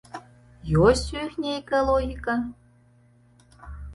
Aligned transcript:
Ёсць 0.85 1.03
у 1.15 1.19
іх 1.25 1.35
нейкая 1.43 1.81
логіка? 1.91 2.33